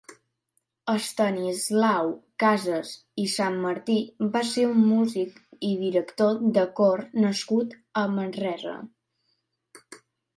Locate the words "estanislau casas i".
0.91-3.25